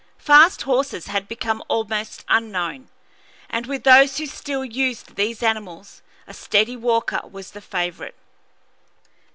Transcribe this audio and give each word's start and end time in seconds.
Fast 0.17 0.63
horses 0.63 1.05
had 1.05 1.27
become 1.27 1.63
almost 1.67 2.25
unknown, 2.27 2.89
and 3.51 3.67
with 3.67 3.83
those 3.83 4.17
who 4.17 4.25
still 4.25 4.65
used 4.65 5.15
these 5.15 5.43
animals 5.43 6.01
a 6.25 6.33
steady 6.33 6.75
walker 6.75 7.21
was 7.29 7.51
the 7.51 7.61
favorite. 7.61 8.15